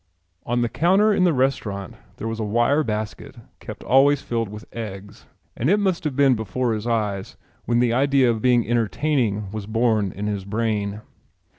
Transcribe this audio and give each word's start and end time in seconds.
On 0.47 0.63
the 0.63 0.67
counter 0.67 1.13
in 1.13 1.25
the 1.25 1.31
restaurant 1.31 1.93
there 2.17 2.27
was 2.27 2.39
a 2.39 2.43
wire 2.43 2.81
basket 2.83 3.35
kept 3.59 3.83
always 3.83 4.19
filled 4.19 4.49
with 4.49 4.65
eggs, 4.73 5.27
and 5.55 5.69
it 5.69 5.79
must 5.79 6.05
have 6.05 6.15
been 6.15 6.33
before 6.33 6.73
his 6.73 6.87
eyes 6.87 7.37
when 7.65 7.77
the 7.77 7.93
idea 7.93 8.27
of 8.27 8.41
being 8.41 8.67
entertaining 8.67 9.51
was 9.51 9.67
born 9.67 10.11
in 10.13 10.25
his 10.25 10.43
brain. 10.43 11.01